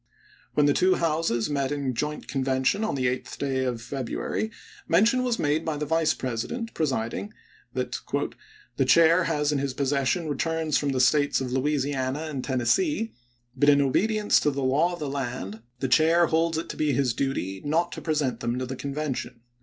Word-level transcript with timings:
When 0.55 0.65
the 0.65 0.73
two 0.73 0.95
Houses 0.95 1.47
met 1.47 1.71
in 1.71 1.93
joint 1.93 2.27
convention 2.27 2.83
on 2.83 2.95
the 2.95 3.07
eighth 3.07 3.37
day 3.37 3.63
of 3.65 3.83
February, 3.83 4.49
mention 4.87 5.21
was 5.21 5.37
made 5.37 5.63
by 5.63 5.77
the 5.77 5.85
Vice 5.85 6.15
President, 6.15 6.73
presiding, 6.73 7.33
that" 7.75 7.99
The 8.77 8.85
Chair 8.85 9.25
has 9.25 9.51
in 9.51 9.59
his 9.59 9.75
possession 9.75 10.27
returns 10.27 10.75
from 10.75 10.89
the 10.89 10.99
States 10.99 11.39
of 11.39 11.51
Louisiana 11.51 12.23
and 12.23 12.43
Tennessee; 12.43 13.13
but 13.55 13.69
in 13.69 13.79
obedience 13.79 14.39
to 14.39 14.49
the 14.49 14.63
law 14.63 14.93
of 14.93 14.97
the 14.99 15.07
land, 15.07 15.61
the 15.81 15.87
Chair 15.87 16.25
holds 16.25 16.57
it 16.57 16.67
to 16.69 16.75
be 16.77 16.93
his 16.93 17.13
duty 17.13 17.59
«Giot>e," 17.61 17.69
not 17.69 17.91
to 17.91 18.01
present 18.01 18.39
them 18.39 18.57
to 18.57 18.65
the 18.65 18.75
Convention." 18.75 19.41